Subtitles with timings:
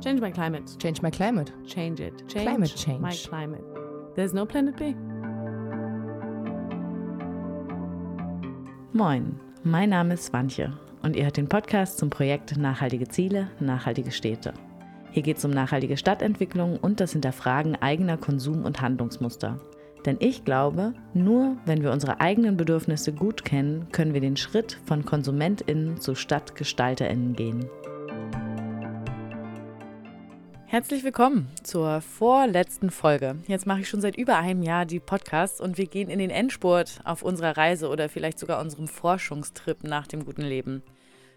[0.00, 0.78] Change my climate.
[0.78, 1.52] Change my climate.
[1.66, 2.26] Change it.
[2.26, 3.00] Change Climate change.
[3.00, 3.62] my climate.
[4.16, 4.94] There's no planet B.
[8.92, 10.72] Moin, mein Name ist Swantje
[11.02, 14.54] und ihr hört den Podcast zum Projekt Nachhaltige Ziele, nachhaltige Städte.
[15.10, 19.60] Hier geht es um nachhaltige Stadtentwicklung und das Hinterfragen eigener Konsum- und Handlungsmuster.
[20.06, 24.78] Denn ich glaube, nur wenn wir unsere eigenen Bedürfnisse gut kennen, können wir den Schritt
[24.86, 27.68] von KonsumentInnen zu StadtgestalterInnen gehen.
[30.70, 33.34] Herzlich willkommen zur vorletzten Folge.
[33.48, 36.30] Jetzt mache ich schon seit über einem Jahr die Podcasts und wir gehen in den
[36.30, 40.84] Endspurt auf unserer Reise oder vielleicht sogar unserem Forschungstrip nach dem guten Leben.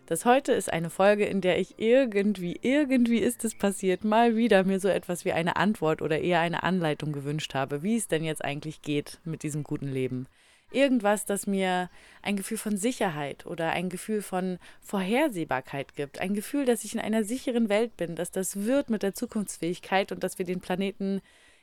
[0.06, 4.66] Das heute ist eine Folge, in der ich irgendwie, irgendwie ist es passiert, mal wieder
[4.66, 8.24] mir so etwas wie eine Antwort oder eher eine Anleitung gewünscht habe, wie es denn
[8.24, 10.28] jetzt eigentlich geht mit diesem guten Leben
[10.74, 11.90] irgendwas, das mir
[12.22, 16.20] ein Gefühl von Sicherheit oder ein Gefühl von Vorhersehbarkeit gibt.
[16.20, 20.12] Ein Gefühl, dass ich in einer sicheren Welt bin, dass das wird mit der Zukunftsfähigkeit
[20.12, 21.22] und dass wir den Planeten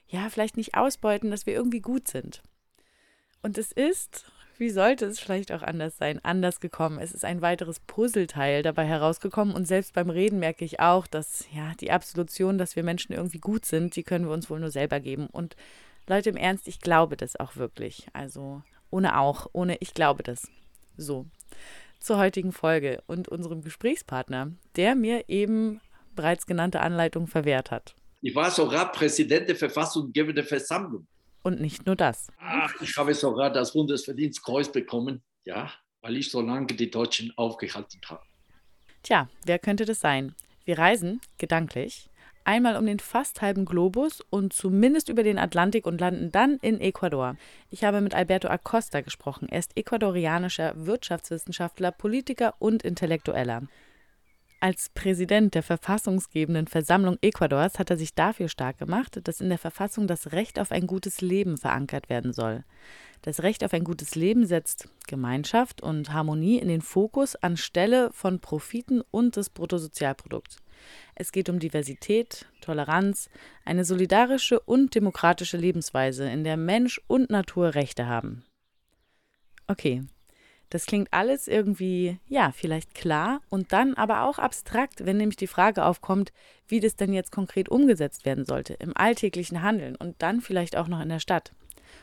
[0.08, 2.42] ja vielleicht nicht ausbeuten, dass wir irgendwie gut sind.
[3.42, 6.98] Und es ist, wie sollte es vielleicht auch anders sein, anders gekommen.
[6.98, 11.46] Es ist ein weiteres Puzzleteil dabei herausgekommen und selbst beim Reden merke ich auch, dass
[11.54, 14.70] ja die Absolution, dass wir Menschen irgendwie gut sind, die können wir uns wohl nur
[14.70, 15.28] selber geben.
[15.28, 15.56] Und
[16.06, 18.08] Leute, im Ernst, ich glaube das auch wirklich.
[18.12, 20.48] Also ohne auch, ohne ich glaube das.
[20.96, 21.26] So,
[22.00, 25.80] zur heutigen Folge und unserem Gesprächspartner, der mir eben
[26.14, 27.94] bereits genannte Anleitung verwehrt hat.
[28.22, 31.06] Ich war sogar Präsident der Verfassungsgebenden Versammlung.
[31.42, 32.28] Und nicht nur das.
[32.38, 38.00] Ach, ich habe sogar das Bundesverdienstkreuz bekommen, ja, weil ich so lange die Deutschen aufgehalten
[38.06, 38.22] habe.
[39.02, 40.34] Tja, wer könnte das sein?
[40.66, 42.09] Wir reisen, gedanklich,
[42.50, 46.80] einmal um den fast halben Globus und zumindest über den Atlantik und landen dann in
[46.80, 47.36] Ecuador.
[47.70, 49.48] Ich habe mit Alberto Acosta gesprochen.
[49.48, 53.62] Er ist ecuadorianischer Wirtschaftswissenschaftler, Politiker und Intellektueller.
[54.58, 59.56] Als Präsident der verfassungsgebenden Versammlung Ecuadors hat er sich dafür stark gemacht, dass in der
[59.56, 62.64] Verfassung das Recht auf ein gutes Leben verankert werden soll.
[63.22, 68.40] Das Recht auf ein gutes Leben setzt Gemeinschaft und Harmonie in den Fokus anstelle von
[68.40, 70.56] Profiten und des Bruttosozialprodukts.
[71.14, 73.30] Es geht um Diversität, Toleranz,
[73.64, 78.44] eine solidarische und demokratische Lebensweise, in der Mensch und Natur Rechte haben.
[79.66, 80.02] Okay,
[80.70, 85.48] das klingt alles irgendwie, ja, vielleicht klar und dann aber auch abstrakt, wenn nämlich die
[85.48, 86.32] Frage aufkommt,
[86.68, 90.86] wie das denn jetzt konkret umgesetzt werden sollte im alltäglichen Handeln und dann vielleicht auch
[90.86, 91.52] noch in der Stadt.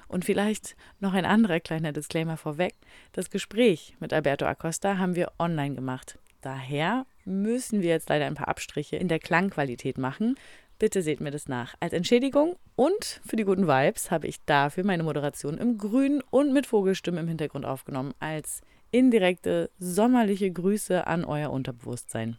[0.09, 2.73] Und vielleicht noch ein anderer kleiner Disclaimer vorweg.
[3.13, 6.19] Das Gespräch mit Alberto Acosta haben wir online gemacht.
[6.41, 10.35] Daher müssen wir jetzt leider ein paar Abstriche in der Klangqualität machen.
[10.79, 11.75] Bitte seht mir das nach.
[11.79, 16.53] Als Entschädigung und für die guten Vibes habe ich dafür meine Moderation im Grün und
[16.53, 18.61] mit Vogelstimmen im Hintergrund aufgenommen, als
[18.91, 22.37] indirekte sommerliche Grüße an euer Unterbewusstsein.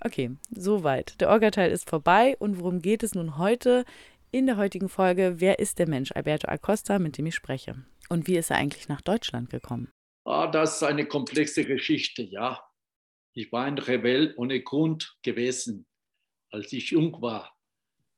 [0.00, 1.20] Okay, soweit.
[1.20, 3.84] Der Orga-Teil ist vorbei und worum geht es nun heute?
[4.30, 7.74] In der heutigen Folge, wer ist der Mensch Alberto Acosta, mit dem ich spreche?
[8.08, 9.90] Und wie ist er eigentlich nach Deutschland gekommen?
[10.24, 12.60] Ah, das ist eine komplexe Geschichte, ja.
[13.34, 15.86] Ich war ein Rebell ohne Grund gewesen,
[16.50, 17.54] als ich jung war.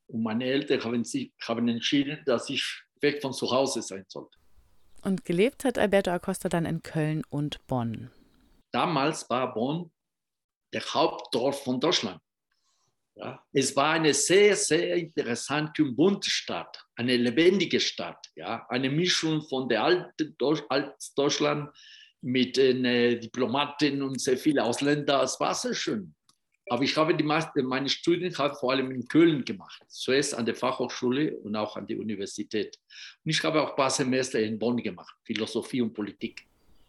[0.07, 4.37] Und meine Eltern haben, sich, haben entschieden, dass ich weg von zu Hause sein sollte.
[5.01, 8.11] Und gelebt hat Alberto Acosta dann in Köln und Bonn.
[8.71, 9.91] Damals war Bonn
[10.73, 12.19] der Hauptdorf von Deutschland.
[13.15, 18.89] Ja, es war eine sehr, sehr interessante und bunte Stadt, eine lebendige Stadt, ja, eine
[18.89, 20.35] Mischung von der alten
[21.15, 21.69] Deutschland
[22.25, 25.21] mit den äh, Diplomaten und sehr viele Ausländer.
[25.21, 26.15] Es war sehr schön.
[26.67, 29.83] Aber ich habe die meiste, meine Studien habe vor allem in Köln gemacht.
[29.87, 32.79] Zuerst an der Fachhochschule und auch an der Universität.
[33.23, 36.47] Und ich habe auch ein paar Semester in Bonn gemacht, Philosophie und Politik.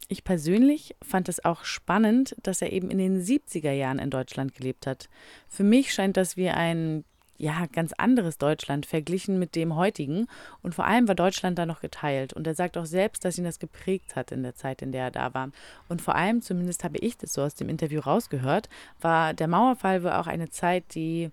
[0.08, 4.54] Ich persönlich fand es auch spannend, dass er eben in den 70er Jahren in Deutschland
[4.54, 5.10] gelebt hat.
[5.48, 7.04] Für mich scheint das wie ein
[7.38, 10.26] ja, ganz anderes Deutschland verglichen mit dem heutigen.
[10.62, 12.32] Und vor allem war Deutschland da noch geteilt.
[12.32, 15.04] Und er sagt auch selbst, dass ihn das geprägt hat in der Zeit, in der
[15.04, 15.50] er da war.
[15.88, 18.68] Und vor allem, zumindest habe ich das so aus dem Interview rausgehört,
[19.00, 21.30] war der Mauerfall wohl auch eine Zeit, die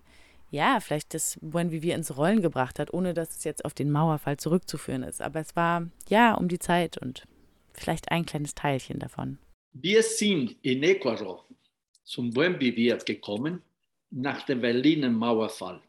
[0.50, 3.90] ja, vielleicht das Buen Vivir ins Rollen gebracht hat, ohne dass es jetzt auf den
[3.90, 5.20] Mauerfall zurückzuführen ist.
[5.20, 7.26] Aber es war ja um die Zeit und
[7.72, 9.38] vielleicht ein kleines Teilchen davon.
[9.72, 11.44] Wir sind in Ecuador
[12.04, 13.62] zum Buen Vivir gekommen
[14.10, 15.80] nach dem Berliner Mauerfall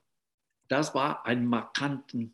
[0.68, 2.26] das war ein markanter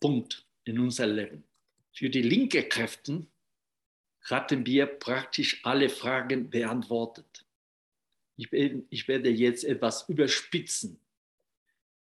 [0.00, 1.44] Punkt in unserem Leben.
[1.92, 3.26] Für die linke Kräfte
[4.22, 7.44] hatten wir praktisch alle Fragen beantwortet.
[8.36, 10.98] Ich, ich werde jetzt etwas überspitzen.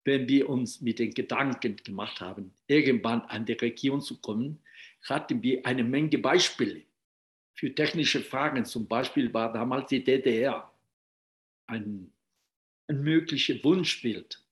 [0.03, 4.59] Wenn wir uns mit den Gedanken gemacht haben, irgendwann an die Region zu kommen,
[5.03, 6.83] hatten wir eine Menge Beispiele
[7.53, 8.65] für technische Fragen.
[8.65, 10.71] Zum Beispiel war damals die DDR
[11.67, 12.11] ein
[12.89, 14.43] ein mögliches Wunschbild.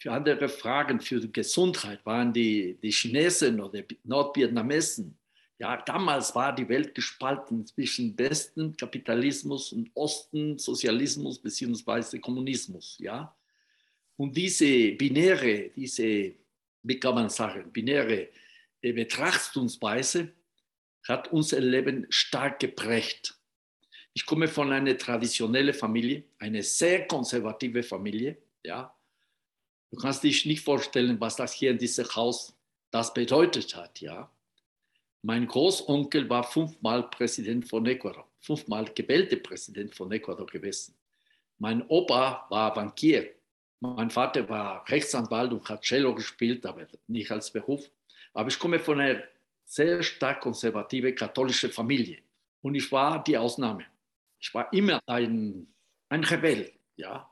[0.00, 5.14] Für andere Fragen, für die Gesundheit waren die, die Chinesen oder die Nordvietnamesen.
[5.58, 12.18] Ja, damals war die Welt gespalten zwischen Westen, Kapitalismus und Osten, Sozialismus bzw.
[12.18, 12.96] Kommunismus.
[12.98, 13.36] Ja?
[14.16, 16.32] Und diese binäre, diese,
[16.82, 18.28] wie kann man sagen, binäre
[18.80, 20.32] äh, Betrachtungsweise
[21.06, 23.38] hat unser Leben stark geprägt.
[24.14, 28.38] Ich komme von einer traditionellen Familie, eine sehr konservative Familie.
[28.64, 28.94] Ja.
[29.90, 32.54] Du kannst dich nicht vorstellen, was das hier in diesem Haus
[32.90, 34.00] das bedeutet hat.
[34.00, 34.30] Ja.
[35.22, 40.94] Mein Großonkel war fünfmal Präsident von Ecuador, fünfmal gewählter Präsident von Ecuador gewesen.
[41.58, 43.30] Mein Opa war Bankier.
[43.80, 47.90] Mein Vater war Rechtsanwalt und hat Cello gespielt, aber nicht als Beruf.
[48.32, 49.22] Aber ich komme von einer
[49.64, 52.18] sehr stark konservative katholische Familie
[52.62, 53.86] und ich war die Ausnahme.
[54.38, 55.66] Ich war immer ein,
[56.08, 57.30] ein Rebell, ja.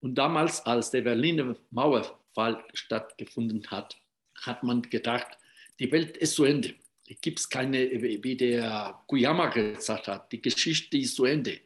[0.00, 3.98] Und damals, als der Berliner Mauerfall stattgefunden hat,
[4.42, 5.38] hat man gedacht,
[5.78, 6.74] die Welt ist zu Ende.
[7.06, 11.60] Es gibt keine, wie der Kuyama gesagt hat, die Geschichte ist zu Ende.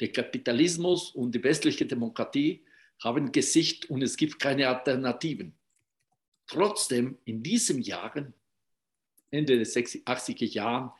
[0.00, 2.62] Der Kapitalismus und die westliche Demokratie
[3.00, 5.54] haben Gesicht und es gibt keine Alternativen.
[6.46, 8.34] Trotzdem, in diesen Jahren,
[9.30, 10.92] Ende der 80er Jahre,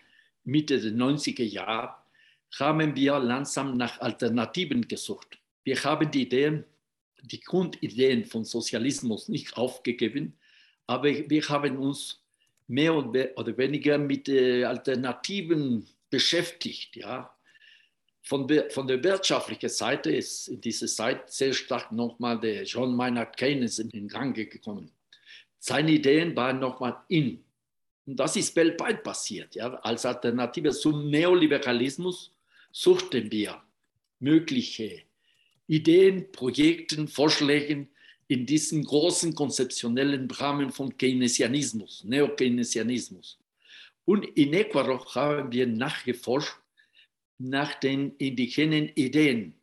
[0.45, 1.95] Mitte der 90er Jahre,
[2.59, 5.39] haben wir langsam nach Alternativen gesucht.
[5.65, 6.65] Wir haben die Ideen,
[7.23, 10.37] die Grundideen von Sozialismus nicht aufgegeben,
[10.87, 12.21] aber wir haben uns
[12.67, 16.97] mehr oder weniger mit Alternativen beschäftigt.
[16.97, 17.35] Ja.
[18.23, 23.37] Von, von der wirtschaftlichen Seite ist in dieser Zeit sehr stark nochmal der John Maynard
[23.37, 24.91] Keynes in den Gang gekommen.
[25.59, 27.45] Seine Ideen waren nochmal in.
[28.07, 29.55] Und das ist weltweit passiert.
[29.55, 29.75] Ja.
[29.75, 32.33] Als Alternative zum Neoliberalismus
[32.73, 33.63] suchten wir
[34.19, 35.03] mögliche
[35.67, 37.87] Ideen, Projekte, Vorschläge
[38.29, 43.39] in diesem großen konzeptionellen Rahmen von Keynesianismus, Neokeynesianismus.
[44.05, 46.57] Und in Ecuador haben wir nachgeforscht
[47.39, 49.55] nach den indigenen Ideen.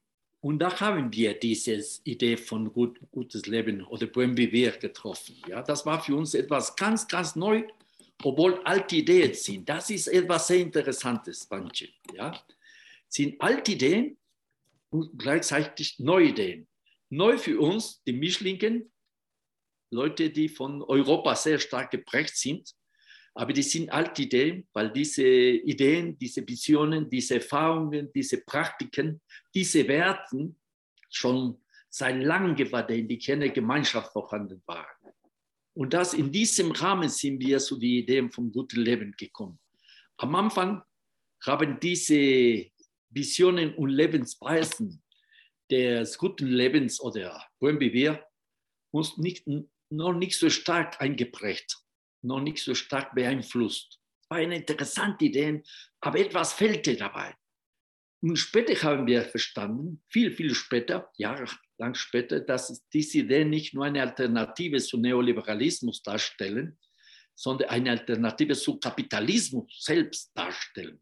[0.42, 5.36] Und da haben wir diese Idee von gut, gutes Leben oder Buen Vivir getroffen.
[5.48, 7.64] Ja, das war für uns etwas ganz, ganz neu,
[8.24, 9.68] obwohl alte Ideen sind.
[9.68, 11.90] Das ist etwas sehr Interessantes, Banche.
[12.14, 12.34] Ja
[13.10, 14.18] sind alte Ideen
[14.90, 16.68] und gleichzeitig neue Ideen.
[17.10, 18.92] Neu für uns, die Mischlinken,
[19.92, 22.76] Leute, die von Europa sehr stark geprägt sind,
[23.34, 29.22] aber die sind alte Ideen, weil diese Ideen, diese Visionen, diese Erfahrungen, diese Praktiken,
[29.54, 30.60] diese Werten
[31.10, 35.14] schon seit langem bei der indigenen Gemeinschaft vorhanden waren.
[35.74, 39.60] Und das in diesem Rahmen sind wir zu den Ideen vom guten Leben gekommen.
[40.18, 40.84] Am Anfang
[41.46, 42.70] haben diese
[43.10, 45.04] Visionen und Lebensweisen
[45.70, 48.26] des guten Lebens oder Vivir
[48.92, 49.46] uns nicht,
[49.90, 51.78] noch nicht so stark eingeprägt,
[52.24, 54.00] noch nicht so stark beeinflusst.
[54.24, 55.64] Es war eine interessante Idee,
[56.02, 57.36] aber etwas fehlte dabei.
[58.22, 63.86] Und später haben wir verstanden, viel, viel später, jahrelang später, dass diese Ideen nicht nur
[63.86, 66.78] eine Alternative zu Neoliberalismus darstellen,
[67.34, 71.00] sondern eine Alternative zu Kapitalismus selbst darstellen.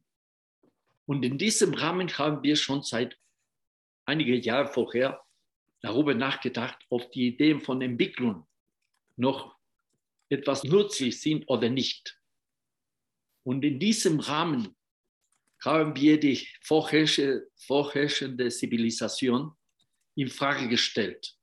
[1.08, 3.18] Und in diesem Rahmen haben wir schon seit
[4.06, 5.24] einigen Jahren vorher
[5.82, 8.46] darüber nachgedacht, ob die Ideen von Entwicklung
[9.16, 9.56] noch
[10.30, 12.20] etwas nützlich sind oder nicht.
[13.44, 14.76] Und in diesem Rahmen
[15.64, 19.54] haben wir die vorherrschende Zivilisation
[20.16, 21.38] in Frage gestellt.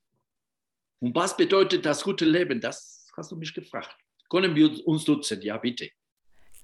[1.01, 2.61] Und was bedeutet das gute Leben?
[2.61, 3.97] Das hast du mich gefragt.
[4.29, 5.41] Können wir uns nutzen?
[5.43, 5.91] Ja, bitte.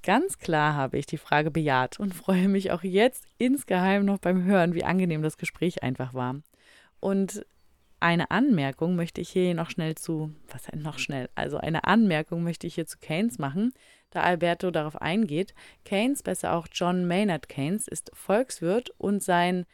[0.03, 4.45] Ganz klar habe ich die Frage bejaht und freue mich auch jetzt insgeheim noch beim
[4.45, 6.37] Hören, wie angenehm das Gespräch einfach war.
[7.01, 7.45] Und
[8.01, 11.29] eine Anmerkung möchte ich hier noch schnell zu, was denn noch schnell?
[11.35, 13.75] Also eine Anmerkung möchte ich hier zu Keynes machen,
[14.09, 15.55] da Alberto darauf eingeht.
[15.85, 19.67] Keynes, besser auch John Maynard Keynes, ist Volkswirt und sein,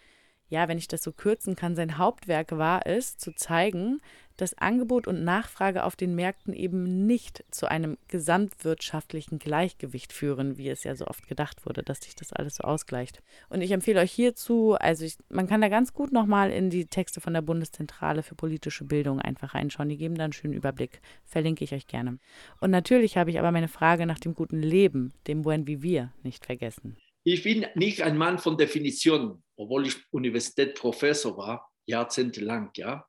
[0.48, 4.00] ja, wenn ich das so kürzen kann, sein Hauptwerk war es, zu zeigen,
[4.36, 10.68] dass Angebot und Nachfrage auf den Märkten eben nicht zu einem gesamtwirtschaftlichen Gleichgewicht führen, wie
[10.68, 13.22] es ja so oft gedacht wurde, dass sich das alles so ausgleicht.
[13.48, 16.86] Und ich empfehle euch hierzu, also ich, man kann da ganz gut nochmal in die
[16.86, 19.88] Texte von der Bundeszentrale für politische Bildung einfach reinschauen.
[19.88, 21.00] Die geben da einen schönen Überblick.
[21.24, 22.18] Verlinke ich euch gerne.
[22.60, 26.44] Und natürlich habe ich aber meine Frage nach dem guten Leben, dem Buen Vivir, nicht
[26.44, 26.96] vergessen.
[27.28, 33.04] Ich bin nicht ein Mann von Definition, obwohl ich Universitätsprofessor war, jahrzehntelang, ja.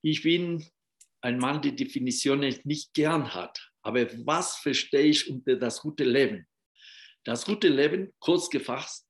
[0.00, 0.64] Ich bin
[1.20, 3.60] ein Mann, der Definitionen nicht gern hat.
[3.82, 6.46] Aber was verstehe ich unter das gute Leben?
[7.24, 9.06] Das gute Leben, kurz gefasst,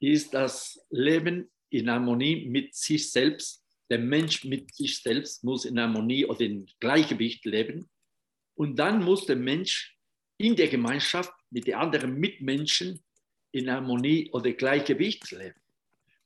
[0.00, 5.78] ist das Leben in Harmonie mit sich selbst, Der Mensch mit sich selbst muss in
[5.78, 7.90] Harmonie oder in Gleichgewicht leben.
[8.56, 9.98] Und dann muss der Mensch
[10.38, 13.04] in der Gemeinschaft mit den anderen Mitmenschen
[13.54, 15.60] in Harmonie oder Gleichgewicht leben.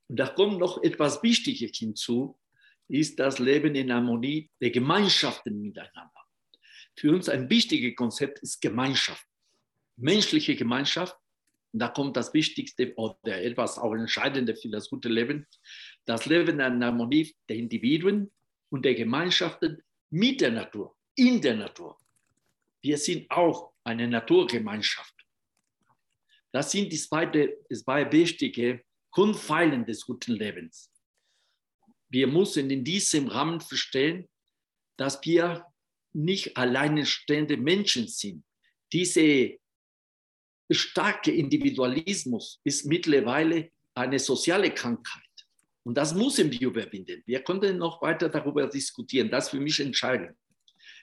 [0.09, 2.39] Und da kommt noch etwas Wichtiges hinzu,
[2.89, 6.25] ist das Leben in Harmonie der Gemeinschaften miteinander.
[6.97, 9.25] Für uns ein wichtiges Konzept ist Gemeinschaft.
[9.97, 11.17] Menschliche Gemeinschaft,
[11.73, 15.47] und da kommt das Wichtigste oder etwas auch Entscheidende für das gute Leben,
[16.07, 18.33] das Leben in Harmonie der Individuen
[18.71, 21.99] und der Gemeinschaften mit der Natur, in der Natur.
[22.81, 25.18] Wir sind auch eine Naturgemeinschaft.
[26.52, 30.90] Das sind die zwei, die zwei wichtige Grundpfeilen des guten Lebens.
[32.09, 34.28] Wir müssen in diesem Rahmen verstehen,
[34.97, 35.67] dass wir
[36.12, 38.45] nicht alleinstehende Menschen sind.
[38.93, 39.55] Dieser
[40.71, 45.23] starke Individualismus ist mittlerweile eine soziale Krankheit.
[45.85, 47.23] Und das müssen wir überwinden.
[47.26, 49.31] Wir können noch weiter darüber diskutieren.
[49.31, 50.37] Das ist für mich entscheidend.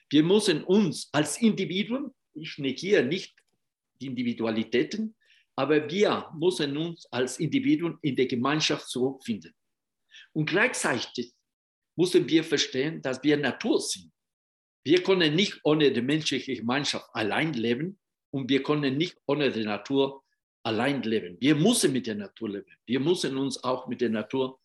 [0.10, 3.36] Wir müssen uns als Individuen, ich negiere nicht
[4.00, 5.16] die Individualitäten,
[5.56, 9.54] aber wir müssen uns als Individuen in der Gemeinschaft zurückfinden.
[10.34, 11.34] Und gleichzeitig
[11.96, 14.12] müssen wir verstehen, dass wir Natur sind.
[14.84, 18.00] Wir können nicht ohne die menschliche Gemeinschaft allein leben
[18.32, 20.24] und wir können nicht ohne die Natur
[20.64, 21.38] allein leben.
[21.40, 22.72] Wir müssen mit der Natur leben.
[22.86, 24.60] Wir müssen uns auch mit der Natur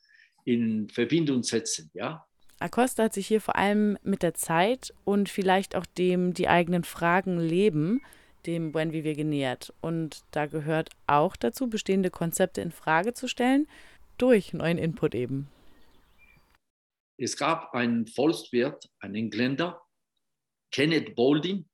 [0.45, 2.27] in Verbindung setzen, ja.
[2.59, 6.85] Acosta hat sich hier vor allem mit der Zeit und vielleicht auch dem die eigenen
[6.85, 8.03] Fragen leben
[8.47, 9.73] dem Buen Vivir genähert.
[9.81, 13.67] Und da gehört auch dazu, bestehende Konzepte in Frage zu stellen,
[14.19, 15.49] durch neuen Input eben.
[17.17, 19.83] Es gab einen Volkswirt, einen Engländer,
[20.73, 21.69] Kenneth Boulding,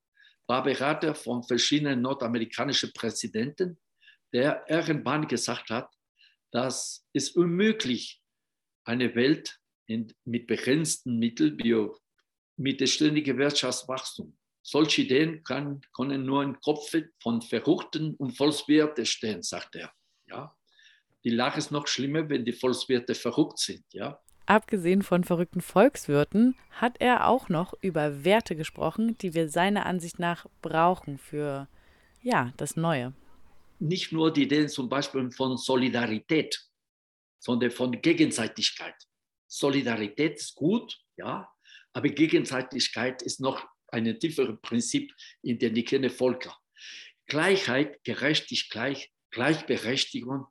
[0.47, 3.79] war Berater von verschiedenen nordamerikanischen Präsidenten,
[4.33, 5.93] der irgendwann gesagt hat,
[6.53, 8.23] dass es unmöglich
[8.85, 11.59] eine Welt in, mit begrenzten Mitteln,
[12.57, 16.93] mit ständigem Wirtschaftswachstum solche Ideen kann, können nur im Kopf
[17.23, 19.93] von Verrückten und Volkswirte stehen, sagt er.
[20.27, 20.57] Ja?
[21.23, 23.85] Die Lage ist noch schlimmer, wenn die Volkswirte verrückt sind.
[23.93, 24.21] Ja?
[24.47, 30.19] Abgesehen von verrückten Volkswirten hat er auch noch über Werte gesprochen, die wir seiner Ansicht
[30.19, 31.69] nach brauchen für
[32.21, 33.13] ja, das Neue.
[33.79, 36.61] Nicht nur die Ideen zum Beispiel von Solidarität,
[37.39, 38.97] sondern von Gegenseitigkeit.
[39.47, 41.49] Solidarität ist gut, ja,
[41.93, 45.13] aber Gegenseitigkeit ist noch ein tieferes Prinzip
[45.43, 46.55] in den indigenen Völkern.
[47.27, 50.47] Gleichheit, Gerechtigkeit, Gleichberechtigung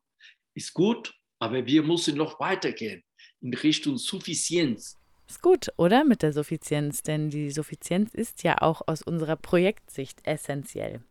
[0.53, 3.03] ist gut, aber wir müssen noch weitergehen
[3.41, 4.97] in Richtung Suffizienz.
[5.27, 6.03] Ist gut, oder?
[6.03, 11.01] Mit der Suffizienz, denn die Suffizienz ist ja auch aus unserer Projektsicht essentiell.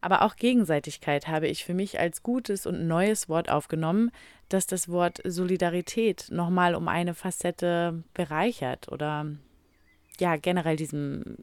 [0.00, 4.12] Aber auch Gegenseitigkeit habe ich für mich als gutes und neues Wort aufgenommen,
[4.48, 9.26] das das Wort Solidarität nochmal um eine Facette bereichert oder
[10.20, 11.36] ja generell diesem,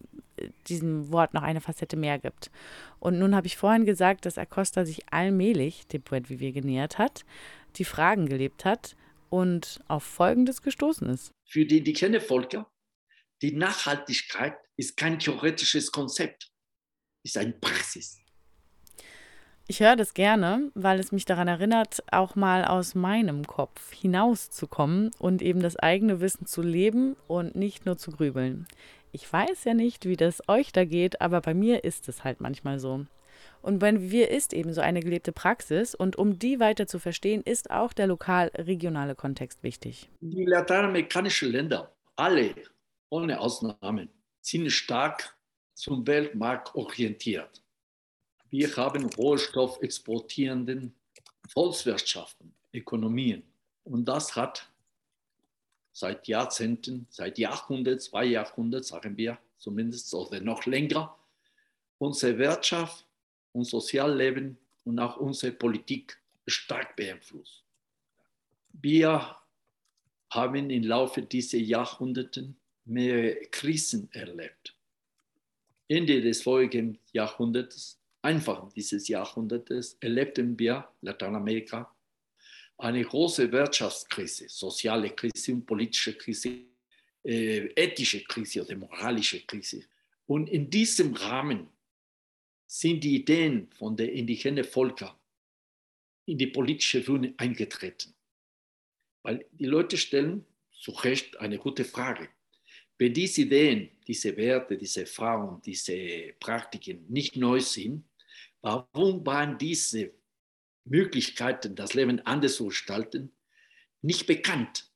[0.67, 2.51] diesem Wort noch eine Facette mehr gibt.
[2.99, 7.25] Und nun habe ich vorhin gesagt, dass Acosta sich allmählich dem Poet Vivier genähert hat,
[7.75, 8.95] die Fragen gelebt hat
[9.29, 11.31] und auf Folgendes gestoßen ist.
[11.45, 12.71] Für die indigene Völker,
[13.41, 16.51] die Nachhaltigkeit ist kein theoretisches Konzept,
[17.23, 18.17] ist eine Praxis.
[19.67, 25.09] Ich höre das gerne, weil es mich daran erinnert, auch mal aus meinem Kopf hinauszukommen
[25.17, 28.67] und eben das eigene Wissen zu leben und nicht nur zu grübeln.
[29.15, 32.41] Ich weiß ja nicht, wie das euch da geht, aber bei mir ist es halt
[32.41, 33.05] manchmal so.
[33.61, 37.41] Und wenn wir ist eben so eine gelebte Praxis und um die weiter zu verstehen,
[37.41, 40.09] ist auch der lokal-regionale Kontext wichtig.
[40.19, 42.55] Die lateinamerikanischen Länder, alle
[43.07, 44.09] ohne Ausnahmen,
[44.41, 45.33] sind stark
[45.75, 47.63] zum Weltmarkt orientiert.
[48.49, 50.93] Wir haben rohstoffexportierenden
[51.53, 53.43] Volkswirtschaften, Ökonomien.
[53.85, 54.69] Und das hat
[55.95, 61.15] seit Jahrzehnten, seit Jahrhunderten, zwei Jahrhunderten, sagen wir zumindest, oder noch länger,
[61.99, 63.05] unsere Wirtschaft,
[63.53, 67.63] unser Sozialleben und auch unsere Politik stark beeinflusst.
[68.73, 69.37] Wir
[70.29, 74.75] haben im Laufe dieser Jahrhunderte mehrere Krisen erlebt.
[75.87, 81.94] Ende des vorigen Jahrhunderts Anfang dieses Jahrhunderts erlebten wir Lateinamerika
[82.77, 86.65] eine große Wirtschaftskrise, soziale Krise und politische Krise,
[87.23, 89.83] äh, ethische Krise oder moralische Krise.
[90.27, 91.67] Und in diesem Rahmen
[92.67, 95.15] sind die Ideen von den indigenen Völkern
[96.25, 98.13] in die politische Bühne eingetreten.
[99.23, 102.29] Weil die Leute stellen zu Recht eine gute Frage.
[102.97, 108.05] Wenn diese Ideen, diese Werte, diese Erfahrungen, diese Praktiken nicht neu sind,
[108.65, 110.11] Warum waren diese
[110.85, 113.31] Möglichkeiten, das Leben anders zu gestalten,
[114.01, 114.89] nicht bekannt?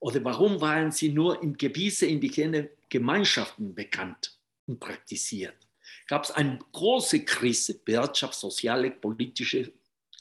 [0.00, 5.56] Oder warum waren sie nur in gewisse indigene Gemeinschaften bekannt und praktiziert?
[6.06, 9.72] Gab es eine große Krise, Wirtschaft, soziale, politische,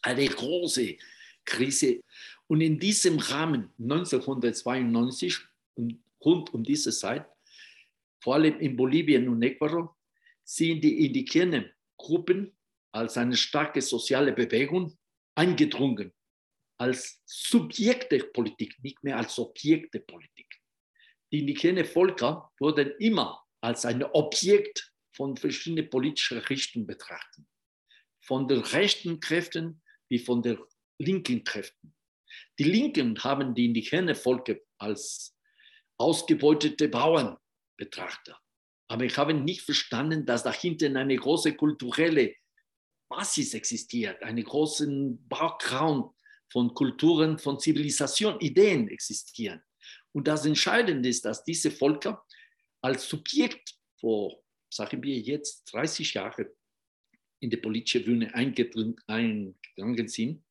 [0.01, 0.97] eine große
[1.45, 2.01] Krise.
[2.47, 5.37] Und in diesem Rahmen 1992
[5.75, 7.25] und rund um diese Zeit,
[8.19, 9.95] vor allem in Bolivien und Ecuador,
[10.43, 12.56] sind die indigenen Gruppen
[12.97, 14.97] als eine starke soziale Bewegung
[15.35, 16.13] eingedrungen,
[16.79, 20.47] als Subjekte Politik, nicht mehr als Objekte Politik.
[21.31, 27.45] Die indigenen Völker wurden immer als ein Objekt von verschiedenen politischen Richtungen betrachtet.
[28.21, 30.57] Von den rechten Kräften wie von den
[30.99, 31.93] linken Kräften.
[32.59, 35.35] Die Linken haben die indigenen Völker als
[35.97, 37.37] ausgebeutete Bauern
[37.77, 38.35] betrachtet.
[38.89, 42.35] Aber ich habe nicht verstanden, dass dahinter eine große kulturelle
[43.09, 46.13] Basis existiert, einen großen Background
[46.51, 49.61] von Kulturen, von Zivilisation, Ideen existieren.
[50.13, 52.23] Und das Entscheidende ist, dass diese Völker
[52.81, 56.47] als Subjekt vor, sagen wir jetzt, 30 Jahren
[57.39, 60.43] in die politische Bühne eingegangen sind,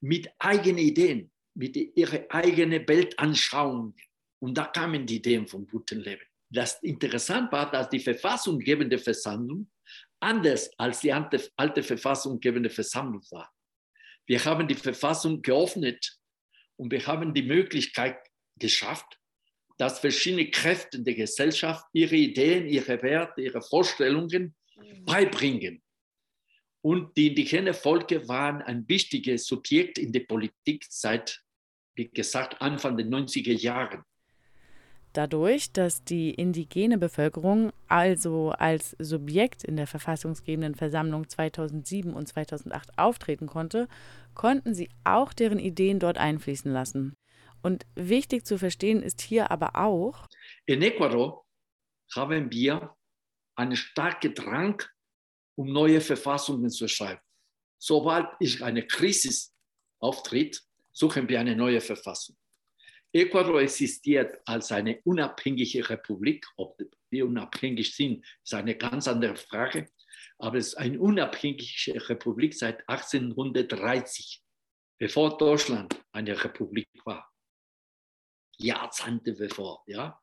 [0.00, 3.94] mit eigenen Ideen, mit ihrer eigenen Weltanschauung.
[4.38, 6.22] Und da kamen die Ideen vom guten Leben.
[6.50, 9.70] Das interessant war, dass die verfassunggebende Versammlung
[10.20, 13.50] anders als die alte verfassunggebende Versammlung war.
[14.26, 16.18] Wir haben die Verfassung geöffnet
[16.76, 18.16] und wir haben die Möglichkeit
[18.56, 19.18] geschafft,
[19.78, 25.04] dass verschiedene Kräfte der Gesellschaft ihre Ideen, ihre Werte, ihre Vorstellungen mhm.
[25.04, 25.82] beibringen.
[26.82, 31.42] Und die indigenen Volke waren ein wichtiges Subjekt in der Politik seit,
[31.94, 34.04] wie gesagt, Anfang der 90er Jahre.
[35.12, 42.96] Dadurch, dass die indigene Bevölkerung also als Subjekt in der verfassungsgebenden Versammlung 2007 und 2008
[42.96, 43.88] auftreten konnte,
[44.34, 47.16] konnten sie auch deren Ideen dort einfließen lassen.
[47.62, 50.26] Und wichtig zu verstehen ist hier aber auch,
[50.66, 51.44] in Ecuador
[52.14, 52.94] haben wir
[53.56, 54.82] einen starken Drang,
[55.56, 57.20] um neue Verfassungen zu schreiben.
[57.78, 58.28] Sobald
[58.62, 59.50] eine Krise
[59.98, 62.36] auftritt, suchen wir eine neue Verfassung.
[63.12, 66.46] Ecuador existiert als eine unabhängige Republik.
[66.56, 69.88] Ob wir unabhängig sind, ist eine ganz andere Frage.
[70.38, 74.42] Aber es ist eine unabhängige Republik seit 1830,
[74.98, 77.30] bevor Deutschland eine Republik war.
[78.58, 79.82] Jahrzehnte bevor.
[79.86, 80.20] Ja?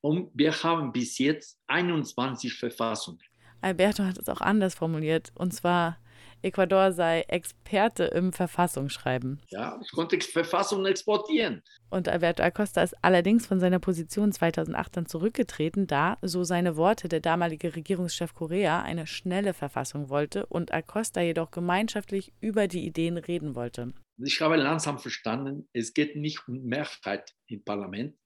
[0.00, 3.22] Und wir haben bis jetzt 21 Verfassungen.
[3.60, 5.32] Alberto hat es auch anders formuliert.
[5.34, 5.98] Und zwar,
[6.44, 9.40] Ecuador sei Experte im Verfassungsschreiben.
[9.48, 11.62] Ja, ich konnte Verfassungen exportieren.
[11.90, 17.08] Und Alberto Acosta ist allerdings von seiner Position 2008 dann zurückgetreten, da, so seine Worte,
[17.08, 23.16] der damalige Regierungschef Korea eine schnelle Verfassung wollte und Acosta jedoch gemeinschaftlich über die Ideen
[23.16, 23.92] reden wollte.
[24.18, 28.16] Ich habe langsam verstanden, es geht nicht um Mehrheit im Parlament,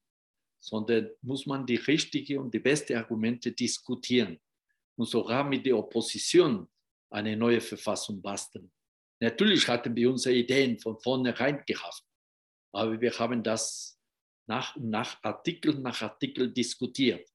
[0.61, 4.39] sondern muss man die richtigen und die besten Argumente diskutieren
[4.97, 6.69] und sogar mit der Opposition
[7.11, 8.71] eine neue Verfassung basteln.
[9.21, 12.05] Natürlich hatten wir unsere Ideen von vornherein gehabt,
[12.73, 13.99] aber wir haben das
[14.47, 17.29] nach, nach Artikel nach Artikel diskutiert.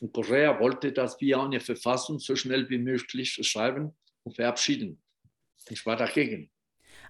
[0.00, 5.02] Und Korea wollte, dass wir eine Verfassung so schnell wie möglich schreiben und verabschieden.
[5.68, 6.50] Ich war dagegen.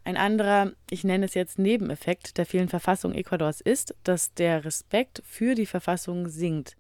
[0.05, 5.22] Ein anderer, ich nenne es jetzt Nebeneffekt der vielen Verfassungen Ecuadors ist, dass der Respekt
[5.24, 6.77] für die Verfassung sinkt.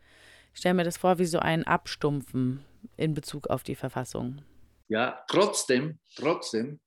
[0.54, 2.64] Ich stelle mir das vor wie so ein Abstumpfen
[2.96, 4.42] in Bezug auf die Verfassung.
[4.88, 6.80] Ja, trotzdem, trotzdem,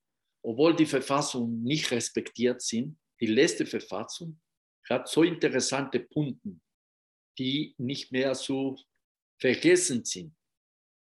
[0.43, 4.39] obwohl die Verfassung nicht respektiert sind, die letzte Verfassung
[4.89, 6.59] hat so interessante Punkte,
[7.37, 8.75] die nicht mehr so
[9.39, 10.35] vergessen sind.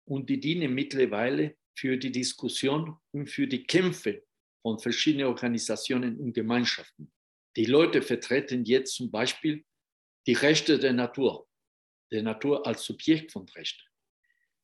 [0.05, 4.25] Und die dienen mittlerweile für die Diskussion und für die Kämpfe
[4.63, 7.13] von verschiedenen Organisationen und Gemeinschaften.
[7.57, 9.65] Die Leute vertreten jetzt zum Beispiel
[10.27, 11.49] die Rechte der Natur,
[12.11, 13.92] der Natur als Subjekt von Rechten.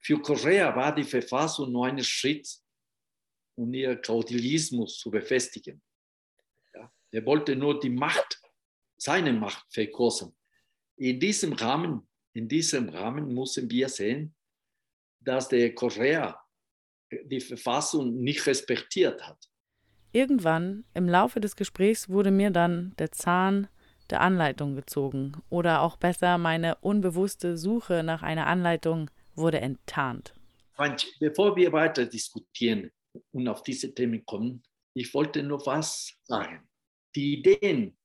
[0.01, 2.49] Für Korea war die Verfassung nur ein Schritt,
[3.57, 5.83] um ihr Kaudilismus zu befestigen.
[6.75, 8.41] Ja, er wollte nur die Macht,
[8.97, 10.35] seine Macht vergrößern.
[10.97, 14.35] In diesem Rahmen, in diesem Rahmen müssen wir sehen,
[15.21, 16.41] dass der Korea
[17.11, 19.49] die Verfassung nicht respektiert hat.
[20.13, 23.69] Irgendwann im Laufe des Gesprächs wurde mir dann der Zahn
[24.11, 30.35] der Anleitung gezogen oder auch besser meine unbewusste Suche nach einer Anleitung wurde enttarnt.
[31.19, 32.91] Bevor wir weiter diskutieren
[33.33, 34.63] und auf diese Themen kommen,
[34.95, 36.69] ich wollte nur was sagen.
[37.15, 37.97] Die Ideen,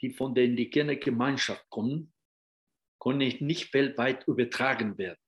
[0.00, 2.12] die von der indigenen Gemeinschaft kommen,
[3.00, 5.18] können nicht weltweit übertragen werden.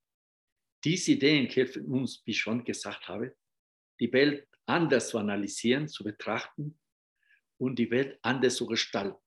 [0.82, 3.36] Diese Ideen helfen uns, wie ich schon gesagt habe,
[4.00, 6.78] die Welt anders zu analysieren, zu betrachten
[7.58, 9.18] und die Welt anders zu gestalten.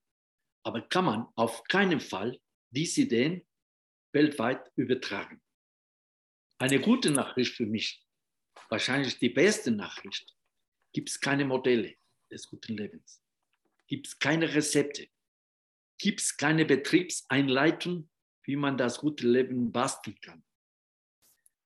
[0.66, 2.40] aber kann man auf keinen Fall
[2.72, 3.46] diese Ideen
[4.14, 5.42] weltweit übertragen.
[6.64, 8.02] Eine gute Nachricht für mich,
[8.70, 10.34] wahrscheinlich die beste Nachricht,
[10.94, 11.98] gibt es keine Modelle
[12.32, 13.22] des guten Lebens,
[13.86, 15.10] gibt es keine Rezepte,
[15.98, 18.10] gibt es keine Betriebseinleitung,
[18.44, 20.42] wie man das gute Leben basteln kann.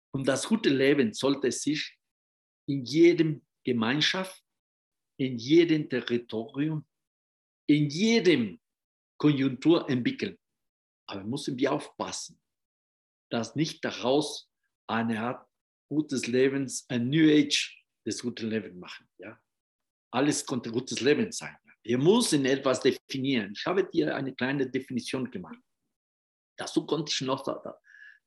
[0.10, 1.96] Und das gute Leben sollte sich
[2.66, 4.44] in jedem Gemeinschaft,
[5.18, 6.88] in jedem Territorium,
[7.68, 8.60] in jedem
[9.18, 10.40] Konjunktur entwickeln.
[11.06, 12.42] Aber müssen wir aufpassen,
[13.30, 14.47] dass nicht daraus
[14.88, 15.48] eine Art
[15.90, 19.08] gutes Lebens, ein New Age des guten Lebens machen.
[19.18, 19.40] Ja?
[20.12, 21.56] Alles konnte gutes Leben sein.
[21.84, 23.54] Wir müssen etwas definieren.
[23.56, 25.60] Ich habe dir eine kleine Definition gemacht.
[26.58, 27.46] Dazu konnte ich noch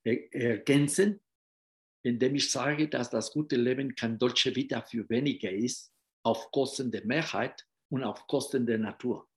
[0.03, 1.21] ergänzen,
[2.03, 5.93] indem ich sage, dass das gute Leben kein Dolce Vita für weniger ist,
[6.25, 9.29] auf Kosten der Mehrheit und auf Kosten der Natur.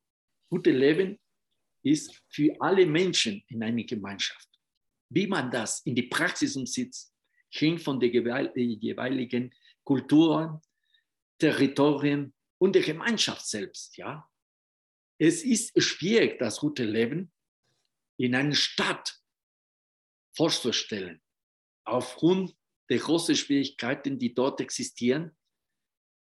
[0.50, 1.20] Gute Leben
[1.84, 4.48] ist für alle Menschen in einer Gemeinschaft.
[5.10, 7.13] Wie man das in die Praxis umsetzt,
[7.54, 10.62] hängt von der jeweiligen Kulturen,
[11.38, 13.98] Territorien und der Gemeinschaft selbst.
[13.98, 14.30] Ja?
[15.18, 17.32] Es ist schwierig, das gute Leben
[18.18, 19.20] in einer Stadt
[20.36, 21.22] vorzustellen,
[21.86, 22.56] aufgrund
[22.90, 25.36] der großen Schwierigkeiten, die dort existieren,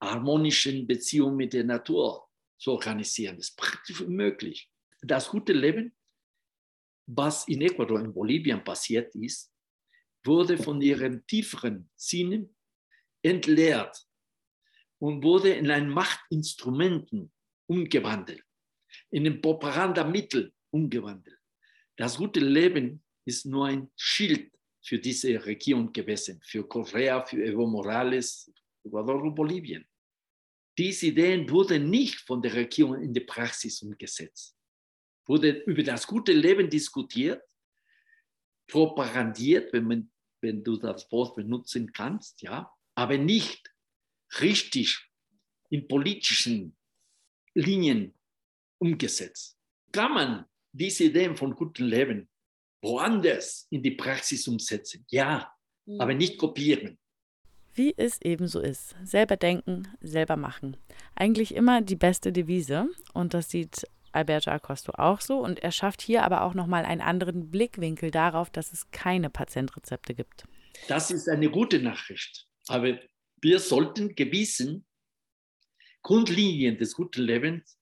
[0.02, 3.36] harmonischen Beziehungen mit der Natur zu organisieren.
[3.36, 4.70] Das ist praktisch unmöglich
[5.02, 5.94] das gute Leben,
[7.06, 9.52] was in Ecuador, in Bolivien passiert ist,
[10.24, 12.54] wurde von ihrem tieferen Sinnen
[13.22, 14.06] entleert
[14.98, 17.32] und wurde in ein Machtinstrumenten
[17.66, 18.44] umgewandelt,
[19.10, 21.38] in ein Propagandamittel umgewandelt.
[21.96, 24.52] Das gute Leben ist nur ein Schild
[24.82, 28.50] für diese Region gewesen, für Correa, für Evo Morales,
[28.84, 29.86] Ecuador und Bolivien.
[30.76, 34.56] Diese Ideen wurden nicht von der Regierung in die Praxis umgesetzt
[35.30, 37.40] wurde über das gute Leben diskutiert,
[38.70, 43.70] propagandiert, wenn, man, wenn du das Wort benutzen kannst, ja, aber nicht
[44.40, 45.10] richtig
[45.70, 46.76] in politischen
[47.54, 48.14] Linien
[48.78, 49.56] umgesetzt.
[49.92, 52.28] Kann man diese Ideen von gutem Leben
[52.82, 55.04] woanders in die Praxis umsetzen?
[55.08, 55.52] Ja,
[55.86, 56.00] mhm.
[56.00, 56.98] aber nicht kopieren.
[57.74, 58.96] Wie es eben so ist.
[59.04, 60.76] Selber denken, selber machen.
[61.14, 62.88] Eigentlich immer die beste Devise.
[63.14, 67.00] Und das sieht Alberto Acosto auch so und er schafft hier aber auch nochmal einen
[67.00, 70.44] anderen Blickwinkel darauf, dass es keine Patientrezepte gibt.
[70.88, 72.46] Das ist eine gute Nachricht.
[72.68, 72.98] Aber
[73.40, 74.86] wir sollten gewissen
[76.02, 77.78] Grundlinien des guten Lebens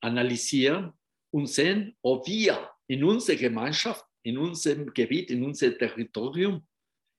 [0.00, 0.92] analysieren
[1.30, 6.66] und sehen, ob wir in unserer Gemeinschaft, in unserem Gebiet, in unserem Territorium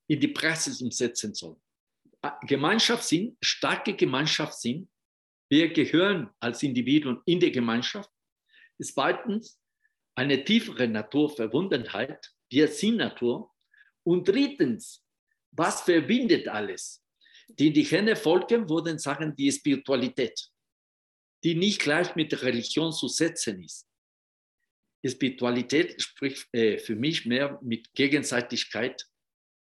[0.07, 1.61] in die Praxis umsetzen sollen.
[2.45, 4.89] Gemeinschaft sind, starke Gemeinschaft sind,
[5.49, 8.10] wir gehören als Individuen in der Gemeinschaft
[8.81, 9.59] Zweitens
[10.15, 13.51] eine tiefere Naturverbundenheit, wir sind Natur.
[14.03, 15.03] Und drittens,
[15.51, 17.03] was verbindet alles?
[17.47, 20.49] Die indigenen Völker würden sagen, die Spiritualität,
[21.43, 23.87] die nicht gleich mit Religion zu setzen ist.
[25.05, 29.07] Spiritualität spricht äh, für mich mehr mit Gegenseitigkeit,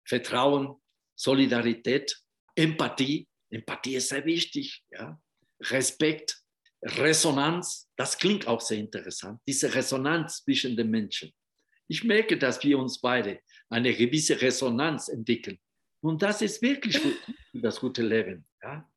[0.05, 0.81] Vertrauen,
[1.15, 2.21] Solidarität,
[2.57, 3.29] Empathie.
[3.51, 5.21] Empathie ist sehr wichtig, ja?
[5.61, 6.42] Respekt,
[6.83, 11.33] Resonanz, das klingt auch sehr interessant, diese Resonanz zwischen den Menschen.
[11.89, 15.59] Ich merke, dass wir uns beide eine gewisse Resonanz entwickeln.
[16.01, 17.01] Und das ist wirklich
[17.53, 18.47] das gute Leben.
[18.63, 18.89] Ja?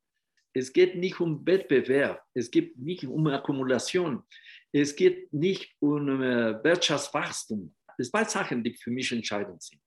[0.52, 4.24] Es geht nicht um Wettbewerb, es geht nicht um Akkumulation,
[4.72, 7.74] es geht nicht um äh, Wirtschaftswachstum.
[7.86, 9.82] Das sind zwei Sachen, die für mich entscheidend sind.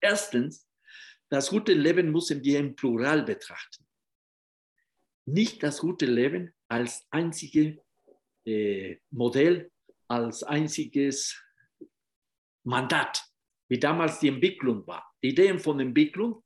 [0.00, 0.68] Erstens,
[1.28, 3.86] das gute Leben müssen wir im Plural betrachten.
[5.26, 7.82] Nicht das gute Leben als einzige
[8.44, 9.70] äh, Modell,
[10.08, 11.40] als einziges
[12.64, 13.24] Mandat,
[13.68, 15.04] wie damals die Entwicklung war.
[15.22, 16.42] Die Ideen von Entwicklung,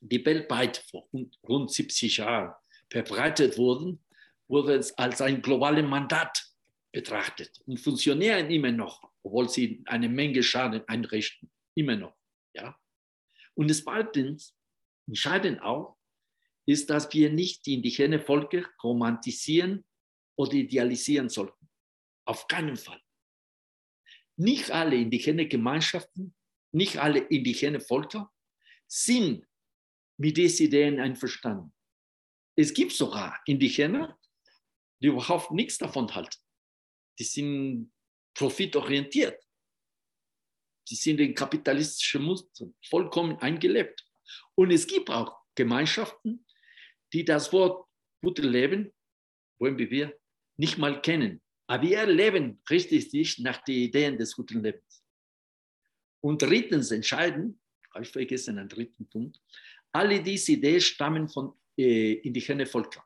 [0.00, 1.08] die weltweit vor
[1.48, 2.54] rund 70 Jahren
[2.90, 4.04] verbreitet wurden,
[4.48, 6.44] wurden als ein globales Mandat
[6.92, 12.16] betrachtet und funktionieren immer noch, obwohl sie eine Menge Schaden einrichten, immer noch.
[12.54, 12.78] Ja?
[13.54, 14.54] Und zweitens,
[15.06, 15.93] entscheidend auch,
[16.66, 19.84] ist, dass wir nicht die indigene Völker romantisieren
[20.36, 21.68] oder idealisieren sollten.
[22.26, 23.00] Auf keinen Fall.
[24.36, 26.34] Nicht alle indigene Gemeinschaften,
[26.72, 28.32] nicht alle indigene Völker
[28.86, 29.46] sind
[30.16, 31.72] mit diesen Ideen einverstanden.
[32.56, 34.16] Es gibt sogar Indigene,
[35.00, 36.38] die überhaupt nichts davon halten.
[37.18, 37.92] Die sind
[38.34, 39.42] profitorientiert.
[40.88, 44.04] Die sind in kapitalistischen Mustern vollkommen eingelebt.
[44.54, 46.43] Und es gibt auch Gemeinschaften,
[47.14, 47.86] die das Wort
[48.22, 48.92] gute Leben,
[49.60, 50.18] wollen wir,
[50.58, 51.40] nicht mal kennen.
[51.66, 55.04] Aber wir leben richtig nach den Ideen des guten Lebens.
[56.20, 57.60] Und drittens entscheiden,
[57.92, 59.40] habe ich vergessen, einen dritten Punkt,
[59.92, 63.04] alle diese Ideen stammen von äh, indigenen Völkern.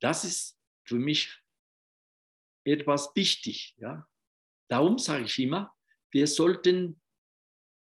[0.00, 1.34] Das ist für mich
[2.64, 3.74] etwas wichtig.
[3.78, 4.06] Ja?
[4.68, 5.74] Darum sage ich immer,
[6.10, 7.00] wir sollten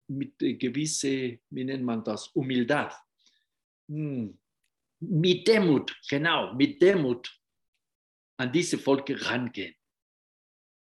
[0.07, 2.93] mit gewisser, wie nennt man das, Humildad,
[3.87, 4.37] hm,
[5.09, 7.31] mit Demut, genau, mit Demut
[8.37, 9.75] an diese Volke rangehen.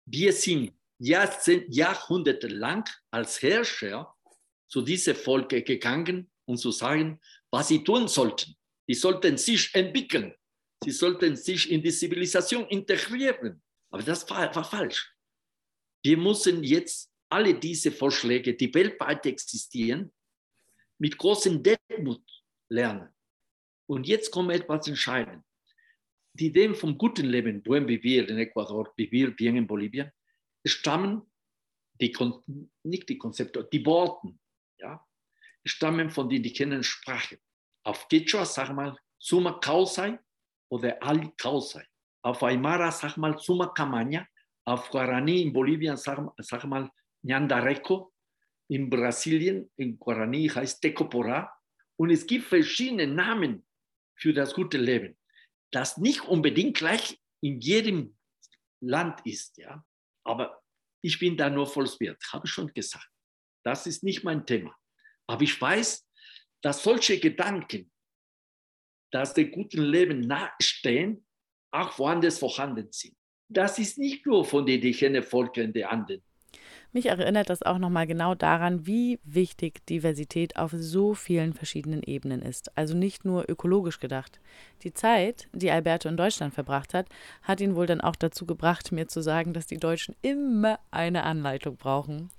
[0.06, 4.14] Wir sind jahrhundertelang als Herrscher
[4.68, 7.20] zu diesen Volke gegangen, um zu sagen,
[7.52, 8.56] was sie tun sollten.
[8.88, 10.34] Die sollten sich entwickeln.
[10.84, 13.62] Sie sollten sich in die Zivilisation integrieren.
[13.92, 15.14] Aber das war, war falsch.
[16.04, 20.12] Wir müssen jetzt alle diese Vorschläge, die weltweit existieren,
[21.00, 22.24] mit großem Demut
[22.70, 23.13] lernen.
[23.88, 25.44] Und jetzt kommt etwas entscheidend.
[26.34, 30.12] Die Ideen vom guten Leben, Buen Vivir in Ecuador, Vivir bien in Bolivien,
[30.66, 31.22] stammen,
[32.02, 32.16] die,
[32.84, 34.40] nicht die Konzepte, die Worten,
[34.80, 35.06] ja,
[35.66, 37.40] stammen von der indigenen Sprache.
[37.84, 40.20] Auf Quechua, sag mal, Suma Kausai
[40.70, 41.86] oder Ali Kausai.
[42.24, 44.26] Auf Aymara, sag mal, Suma Camaña.
[44.66, 46.90] Auf Guarani in Bolivien, sag, sag mal,
[47.22, 48.14] Nyandareco.
[48.70, 51.50] In Brasilien, in Guarani heißt Tecoporá.
[51.98, 53.66] Und es gibt verschiedene Namen
[54.24, 55.18] für das gute Leben,
[55.74, 58.18] das nicht unbedingt gleich in jedem
[58.82, 59.58] Land ist.
[59.58, 59.86] Ja?
[60.24, 60.64] Aber
[61.04, 63.10] ich bin da nur Volkswirt, habe ich schon gesagt.
[63.66, 64.74] Das ist nicht mein Thema.
[65.28, 66.08] Aber ich weiß,
[66.64, 67.92] dass solche Gedanken,
[69.12, 71.28] dass dem guten Leben nahestehen,
[71.74, 73.18] auch woanders vorhanden sind.
[73.50, 76.24] Das ist nicht nur von den indigenen Völkern der Anden.
[76.96, 82.44] Mich erinnert das auch nochmal genau daran, wie wichtig Diversität auf so vielen verschiedenen Ebenen
[82.44, 82.78] ist.
[82.78, 84.40] Also nicht nur ökologisch gedacht.
[84.84, 87.08] Die Zeit, die Alberto in Deutschland verbracht hat,
[87.42, 91.24] hat ihn wohl dann auch dazu gebracht, mir zu sagen, dass die Deutschen immer eine
[91.24, 92.30] Anleitung brauchen.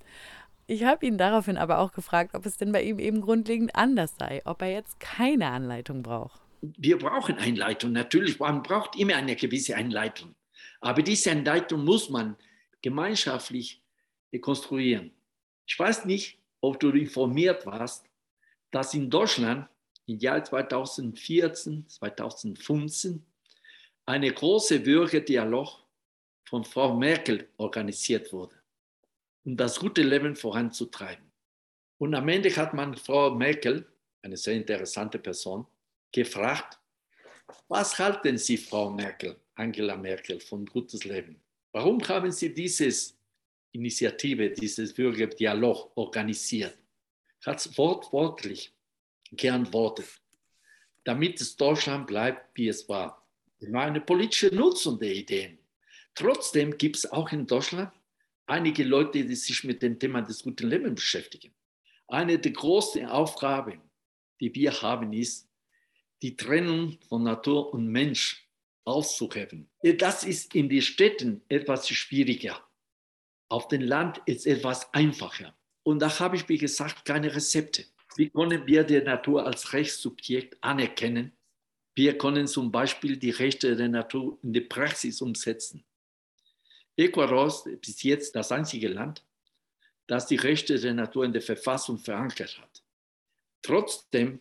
[0.68, 4.14] Ich habe ihn daraufhin aber auch gefragt, ob es denn bei ihm eben grundlegend anders
[4.20, 6.40] sei, ob er jetzt keine Anleitung braucht.
[6.60, 10.36] Wir brauchen Einleitung, natürlich, man braucht immer eine gewisse Einleitung.
[10.80, 12.36] Aber diese Einleitung muss man
[12.82, 13.83] gemeinschaftlich
[14.40, 15.12] konstruieren.
[15.66, 18.06] Ich weiß nicht, ob du informiert warst,
[18.70, 19.68] dass in Deutschland
[20.06, 23.24] im Jahr 2014, 2015
[24.06, 25.78] eine große Bürgerdialog
[26.44, 28.54] von Frau Merkel organisiert wurde,
[29.44, 31.24] um das gute Leben voranzutreiben.
[31.98, 33.86] Und am Ende hat man Frau Merkel,
[34.22, 35.66] eine sehr interessante Person,
[36.12, 36.78] gefragt,
[37.68, 41.40] was halten Sie, Frau Merkel, Angela Merkel, von gutes Leben?
[41.72, 43.16] Warum haben Sie dieses
[43.74, 46.78] Initiative, dieses Bürgerdialog organisiert,
[47.44, 48.72] hat wortwörtlich
[49.32, 50.20] geantwortet,
[51.02, 53.26] damit es Deutschland bleibt, wie es war.
[53.58, 55.58] Es war eine politische Nutzung der Ideen.
[56.14, 57.90] Trotzdem gibt es auch in Deutschland
[58.46, 61.52] einige Leute, die sich mit dem Thema des guten Lebens beschäftigen.
[62.06, 63.80] Eine der großen Aufgaben,
[64.40, 65.48] die wir haben, ist,
[66.22, 68.48] die Trennung von Natur und Mensch
[68.84, 69.68] auszuheben.
[69.98, 72.62] Das ist in den Städten etwas schwieriger.
[73.48, 75.54] Auf dem Land ist etwas einfacher.
[75.82, 77.84] Und da habe ich, wie gesagt, keine Rezepte.
[78.16, 81.32] Wie können wir die Natur als Rechtssubjekt anerkennen?
[81.94, 85.84] Wir können zum Beispiel die Rechte der Natur in die Praxis umsetzen.
[86.96, 89.24] Ecuador ist bis jetzt das einzige Land,
[90.06, 92.82] das die Rechte der Natur in der Verfassung verankert hat.
[93.62, 94.40] Trotzdem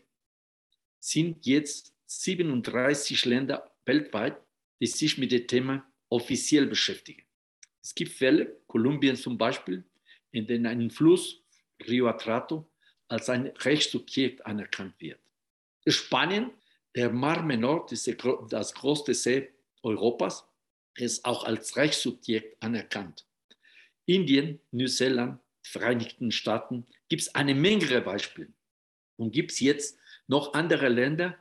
[1.00, 4.38] sind jetzt 37 Länder weltweit,
[4.80, 7.24] die sich mit dem Thema offiziell beschäftigen.
[7.84, 9.84] Es gibt Fälle, Kolumbien zum Beispiel,
[10.32, 11.42] in denen ein Fluss,
[11.86, 12.66] Rio Atrato,
[13.10, 15.20] als ein Rechtssubjekt anerkannt wird.
[15.86, 16.52] Spanien,
[16.96, 17.86] der Mar Menor,
[18.50, 19.50] das größte See
[19.82, 20.48] Europas,
[20.96, 23.26] ist auch als Rechtssubjekt anerkannt.
[24.06, 28.52] Indien, Neuseeland, Vereinigten Staaten gibt es eine Menge Beispiele.
[29.16, 31.38] Und gibt es jetzt noch andere Länder,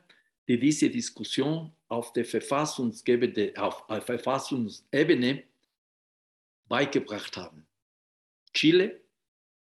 [0.47, 5.43] die diese Diskussion auf der Verfassungsebene, auf Verfassungsebene
[6.67, 7.65] beigebracht haben.
[8.53, 9.01] Chile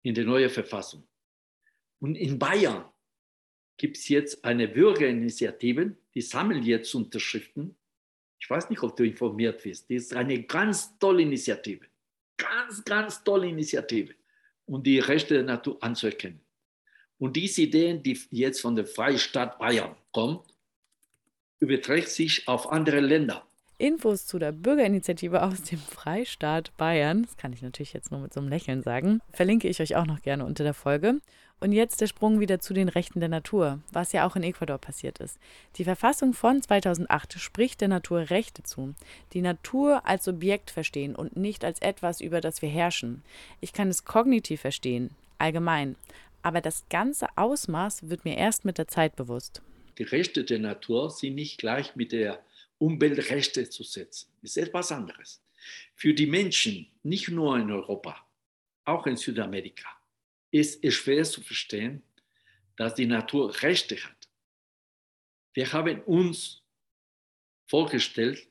[0.02, 1.04] in der neuen Verfassung.
[2.00, 2.86] Und in Bayern
[3.78, 7.76] gibt es jetzt eine Bürgerinitiative, die sammeln jetzt Unterschriften.
[8.40, 9.90] Ich weiß nicht, ob du informiert bist.
[9.90, 11.86] Das ist eine ganz tolle Initiative.
[12.38, 14.14] Ganz, ganz tolle Initiative,
[14.66, 16.42] um die Rechte der Natur anzuerkennen.
[17.20, 20.54] Und diese Ideen, die jetzt von der Freistaat Bayern kommt,
[21.60, 23.48] überträgt sich auf andere Länder.
[23.84, 28.34] Infos zu der Bürgerinitiative aus dem Freistaat Bayern, das kann ich natürlich jetzt nur mit
[28.34, 31.20] so einem Lächeln sagen, verlinke ich euch auch noch gerne unter der Folge.
[31.60, 34.78] Und jetzt der Sprung wieder zu den Rechten der Natur, was ja auch in Ecuador
[34.78, 35.38] passiert ist.
[35.76, 38.96] Die Verfassung von 2008 spricht der Natur Rechte zu.
[39.34, 43.22] Die Natur als Objekt verstehen und nicht als etwas, über das wir herrschen.
[43.60, 45.98] Ich kann es kognitiv verstehen, allgemein.
[46.42, 49.62] Aber das ganze Ausmaß wird mir erst mit der Zeit bewusst.
[49.98, 52.40] Die Rechte der Natur sind nicht gleich mit der
[52.78, 54.32] Umweltrechte zu setzen.
[54.42, 55.42] Ist etwas anderes.
[55.96, 58.28] Für die Menschen, nicht nur in Europa,
[58.86, 59.90] auch in Südamerika,
[60.52, 62.04] ist es schwer zu verstehen,
[62.76, 64.30] dass die Natur Rechte hat.
[65.54, 66.62] Wir haben uns
[67.68, 68.48] vorgestellt,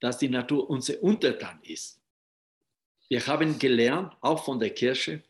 [0.00, 2.00] dass die Natur unser Untertan ist.
[3.08, 5.22] Wir haben gelernt, auch von der Kirche,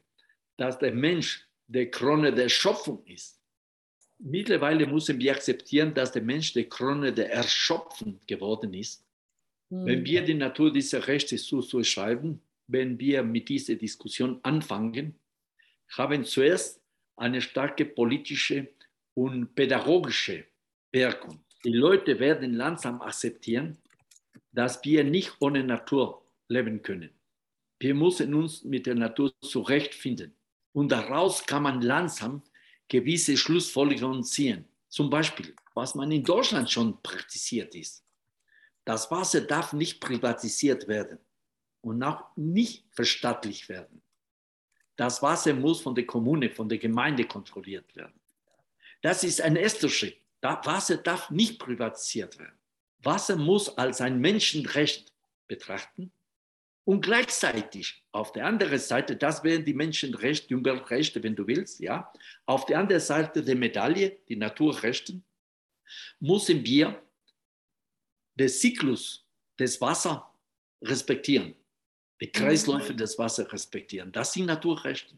[0.56, 3.35] dass der Mensch der Krone der Schöpfung ist.
[4.18, 9.04] Mittlerweile müssen wir akzeptieren, dass der Mensch der Krone der Erschöpfung geworden ist.
[9.70, 9.86] Mhm.
[9.86, 15.18] Wenn wir die Natur dieser Rechte zuschreiben, wenn wir mit dieser Diskussion anfangen,
[15.96, 16.82] haben zuerst
[17.16, 18.68] eine starke politische
[19.14, 20.44] und pädagogische
[20.92, 21.40] Wirkung.
[21.64, 23.78] Die Leute werden langsam akzeptieren,
[24.52, 27.10] dass wir nicht ohne Natur leben können.
[27.78, 30.34] Wir müssen uns mit der Natur zurechtfinden.
[30.72, 32.42] Und daraus kann man langsam
[32.88, 34.64] gewisse Schlussfolgerungen ziehen.
[34.88, 38.04] Zum Beispiel, was man in Deutschland schon praktiziert ist.
[38.84, 41.18] Das Wasser darf nicht privatisiert werden
[41.80, 44.00] und auch nicht verstaatlicht werden.
[44.96, 48.18] Das Wasser muss von der Kommune, von der Gemeinde kontrolliert werden.
[49.02, 50.18] Das ist ein erster Schritt.
[50.40, 52.58] Wasser darf nicht privatisiert werden.
[53.00, 55.12] Wasser muss als ein Menschenrecht
[55.48, 56.12] betrachten
[56.86, 61.80] und gleichzeitig auf der anderen Seite, das wären die Menschenrechte, die Umweltrechte, wenn du willst,
[61.80, 62.10] ja,
[62.46, 65.20] auf der anderen Seite der Medaille, die Naturrechte,
[66.20, 67.02] müssen wir
[68.34, 69.26] den Zyklus
[69.58, 70.20] des Wassers
[70.82, 71.54] respektieren
[72.20, 74.10] die Kreisläufe des Wassers respektieren.
[74.12, 75.14] Das sind Naturrechte.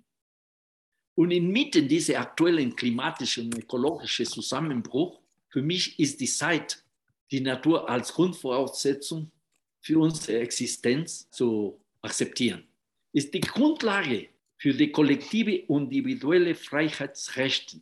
[1.15, 6.85] Und inmitten dieser aktuellen klimatischen und ökologischen Zusammenbruch, für mich ist die Zeit,
[7.31, 9.31] die Natur als Grundvoraussetzung
[9.81, 12.65] für unsere Existenz zu akzeptieren.
[13.13, 17.81] Ist die Grundlage für die kollektive und individuelle Freiheitsrechte.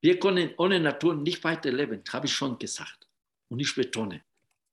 [0.00, 3.08] Wir können ohne Natur nicht weiterleben, habe ich schon gesagt.
[3.48, 4.22] Und ich betone,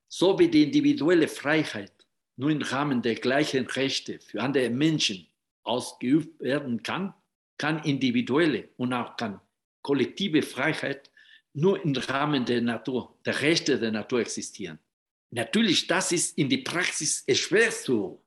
[0.08, 1.92] so wie die individuelle Freiheit
[2.36, 5.26] nur im Rahmen der gleichen Rechte für andere Menschen
[5.62, 7.14] ausgeübt werden kann,
[7.56, 9.40] kann individuelle und auch kann
[9.82, 11.10] kollektive Freiheit
[11.54, 14.78] nur im Rahmen der Natur, der Rechte der Natur existieren.
[15.34, 18.22] Natürlich, das ist in die Praxis schwer zu,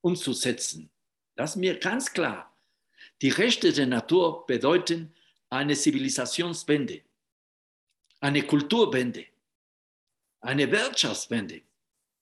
[0.00, 0.88] umzusetzen.
[1.36, 2.56] Das ist mir ganz klar.
[3.20, 5.12] Die Rechte der Natur bedeuten
[5.50, 7.02] eine Zivilisationswende,
[8.20, 9.26] eine Kulturwende,
[10.40, 11.60] eine Wirtschaftswende,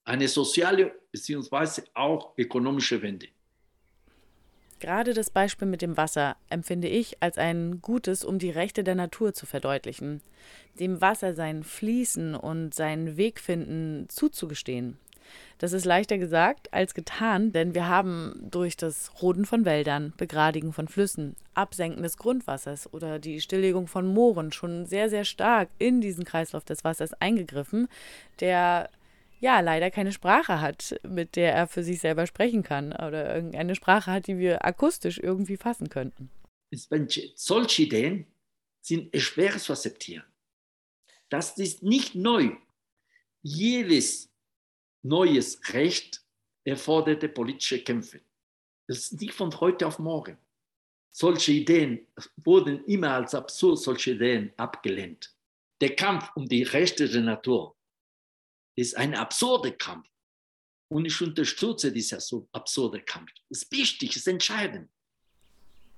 [0.03, 1.83] eine soziale bzw.
[1.93, 3.29] auch ökonomische Wende.
[4.79, 8.95] Gerade das Beispiel mit dem Wasser empfinde ich als ein gutes, um die Rechte der
[8.95, 10.21] Natur zu verdeutlichen,
[10.79, 14.97] dem Wasser sein Fließen und seinen Weg finden zuzugestehen.
[15.57, 20.71] Das ist leichter gesagt als getan, denn wir haben durch das Roden von Wäldern, Begradigen
[20.71, 25.99] von Flüssen, Absenken des Grundwassers oder die Stilllegung von Mooren schon sehr, sehr stark in
[25.99, 27.87] diesen Kreislauf des Wassers eingegriffen,
[28.39, 28.89] der
[29.39, 33.75] ja leider keine Sprache hat, mit der er für sich selber sprechen kann oder irgendeine
[33.75, 36.29] Sprache hat, die wir akustisch irgendwie fassen könnten.
[37.35, 38.27] Solche Ideen
[38.81, 40.23] sind schwer zu akzeptieren.
[41.29, 42.51] Das ist nicht neu.
[43.41, 44.29] Jedes
[45.03, 46.21] neues Recht
[46.63, 48.21] erforderte politische Kämpfe.
[48.87, 50.37] Das ist nicht von heute auf morgen.
[51.11, 52.05] Solche Ideen
[52.37, 55.33] wurden immer als absurd, solche Ideen abgelehnt.
[55.81, 57.76] Der Kampf um die Rechte der Natur
[58.77, 60.07] ist ein absurder Kampf.
[60.89, 63.31] Und ich unterstütze diesen absurden Kampf.
[63.49, 64.89] Es ist wichtig, es ist entscheidend.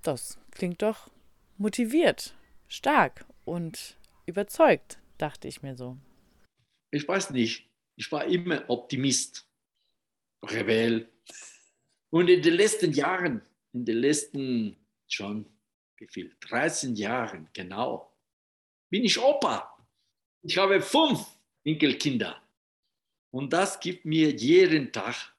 [0.02, 1.12] Das klingt doch
[1.58, 2.34] motiviert,
[2.68, 5.98] stark und überzeugt, dachte ich mir so.
[6.92, 9.46] Ich weiß nicht, ich war immer Optimist,
[10.44, 11.12] Rebell.
[12.10, 13.42] Und in den letzten Jahren,
[13.74, 15.46] in den letzten schon,
[15.98, 18.18] wie viel, 13 Jahren genau,
[18.90, 19.86] bin ich Opa.
[20.42, 21.28] Ich habe fünf
[21.66, 22.42] Enkelkinder.
[23.32, 25.34] Und das gibt mir jeden Tag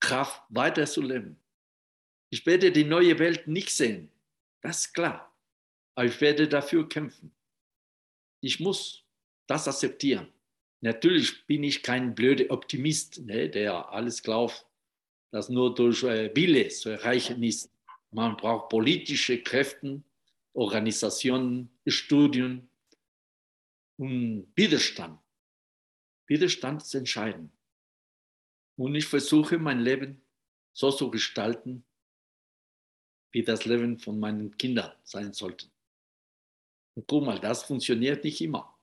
[0.00, 1.36] Kraft, weiterzuleben.
[2.30, 4.10] Ich werde die neue Welt nicht sehen,
[4.60, 5.32] das ist klar.
[5.94, 7.32] Aber ich werde dafür kämpfen.
[8.40, 9.04] Ich muss
[9.46, 10.28] das akzeptieren.
[10.80, 14.66] Natürlich bin ich kein blöder Optimist, ne, der alles glaubt,
[15.30, 17.70] dass nur durch äh, Wille zu erreichen ist.
[18.10, 20.02] Man braucht politische Kräfte,
[20.52, 22.68] Organisationen, Studien
[23.96, 25.18] und Widerstand.
[26.26, 27.52] Widerstand ist entscheidend.
[28.76, 30.22] Und ich versuche mein Leben
[30.72, 31.84] so zu gestalten,
[33.32, 35.66] wie das Leben von meinen Kindern sein sollte.
[36.96, 38.76] Und guck mal, das funktioniert nicht immer.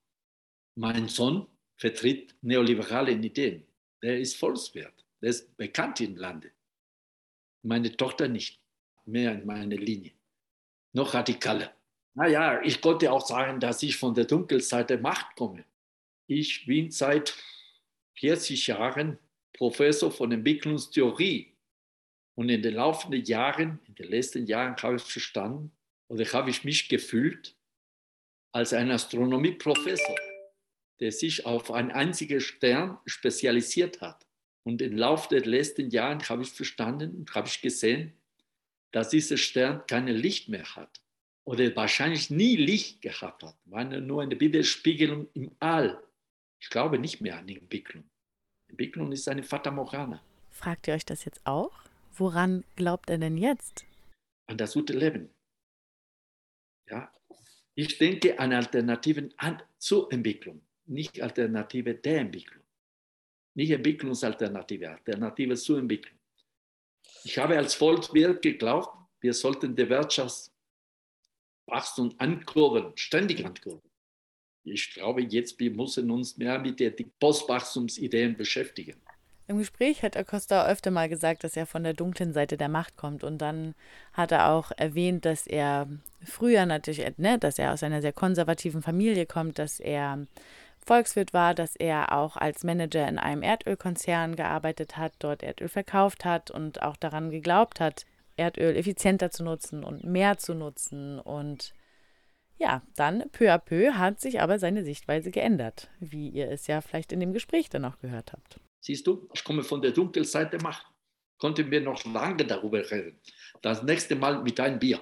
[0.75, 3.65] Mein Sohn vertritt neoliberale Ideen.
[4.01, 5.05] Der ist Volkswirt.
[5.21, 6.51] Der ist bekannt im Lande.
[7.63, 8.59] Meine Tochter nicht.
[9.05, 10.13] Mehr in meine Linie.
[10.93, 11.73] Noch radikaler.
[12.13, 15.63] Naja, ich konnte auch sagen, dass ich von der Dunkelseite Macht komme.
[16.33, 17.35] Ich bin seit
[18.19, 19.19] 40 Jahren
[19.51, 21.57] Professor von Entwicklungstheorie.
[22.35, 25.73] Und in den laufenden Jahren, in den letzten Jahren habe ich verstanden
[26.07, 27.57] oder habe ich mich gefühlt
[28.53, 30.15] als ein Astronomieprofessor,
[31.01, 34.25] der sich auf einen einzigen Stern spezialisiert hat.
[34.63, 38.13] Und im Laufe der letzten Jahre habe ich verstanden und habe ich gesehen,
[38.93, 41.01] dass dieser Stern kein Licht mehr hat
[41.43, 46.01] oder wahrscheinlich nie Licht gehabt hat, sondern nur eine Widerspiegelung im All.
[46.61, 48.03] Ich glaube nicht mehr an die Entwicklung.
[48.67, 50.21] Entwicklung ist eine Fata Morgana.
[50.51, 51.71] Fragt ihr euch das jetzt auch?
[52.13, 53.85] Woran glaubt er denn jetzt?
[54.47, 55.29] An das gute Leben.
[56.89, 57.11] Ja,
[57.73, 62.63] ich denke an Alternativen an, zur Entwicklung, nicht Alternative der Entwicklung.
[63.55, 66.19] Nicht Entwicklungsalternative, Alternative zur Entwicklung.
[67.23, 73.90] Ich habe als Volkswirt geglaubt, wir sollten die Wirtschaftswachstum ankurbeln, ständig ankurbeln.
[74.63, 78.95] Ich glaube, jetzt wir müssen uns mehr mit den Postwachstumsideen beschäftigen.
[79.47, 82.95] Im Gespräch hat Acosta öfter mal gesagt, dass er von der dunklen Seite der Macht
[82.95, 83.23] kommt.
[83.23, 83.75] Und dann
[84.13, 85.89] hat er auch erwähnt, dass er
[86.23, 90.25] früher natürlich, ne, dass er aus einer sehr konservativen Familie kommt, dass er
[90.85, 96.23] Volkswirt war, dass er auch als Manager in einem Erdölkonzern gearbeitet hat, dort Erdöl verkauft
[96.23, 98.05] hat und auch daran geglaubt hat,
[98.37, 101.19] Erdöl effizienter zu nutzen und mehr zu nutzen.
[101.19, 101.73] Und
[102.61, 106.79] ja, dann peu à peu hat sich aber seine Sichtweise geändert, wie ihr es ja
[106.81, 108.59] vielleicht in dem Gespräch dann auch gehört habt.
[108.79, 110.85] Siehst du, ich komme von der Dunkelseite Macht.
[111.39, 113.19] Konnten wir noch lange darüber reden.
[113.63, 115.01] Das nächste Mal mit einem Bier.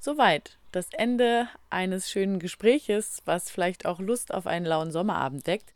[0.00, 5.74] Soweit das Ende eines schönen Gespräches, was vielleicht auch Lust auf einen lauen Sommerabend weckt.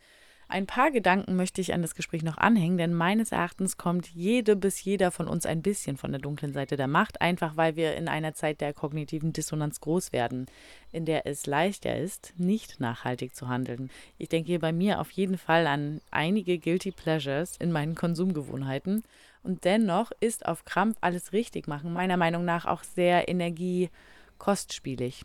[0.52, 4.56] Ein paar Gedanken möchte ich an das Gespräch noch anhängen, denn meines Erachtens kommt jede
[4.56, 7.94] bis jeder von uns ein bisschen von der dunklen Seite der Macht, einfach weil wir
[7.94, 10.46] in einer Zeit der kognitiven Dissonanz groß werden,
[10.90, 13.90] in der es leichter ist, nicht nachhaltig zu handeln.
[14.18, 19.04] Ich denke hier bei mir auf jeden Fall an einige Guilty Pleasures in meinen Konsumgewohnheiten
[19.44, 25.22] und dennoch ist auf Krampf alles richtig machen meiner Meinung nach auch sehr energiekostspielig.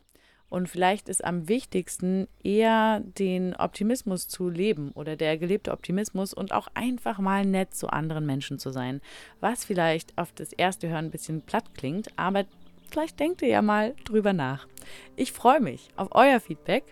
[0.49, 6.53] Und vielleicht ist am wichtigsten eher den Optimismus zu leben oder der gelebte Optimismus und
[6.53, 9.01] auch einfach mal nett zu anderen Menschen zu sein.
[9.39, 12.45] Was vielleicht auf das erste Hören ein bisschen platt klingt, aber
[12.89, 14.67] vielleicht denkt ihr ja mal drüber nach.
[15.15, 16.83] Ich freue mich auf euer Feedback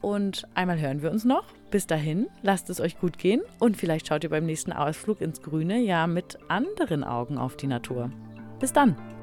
[0.00, 1.44] und einmal hören wir uns noch.
[1.70, 5.42] Bis dahin, lasst es euch gut gehen und vielleicht schaut ihr beim nächsten Ausflug ins
[5.42, 8.10] Grüne ja mit anderen Augen auf die Natur.
[8.60, 9.13] Bis dann!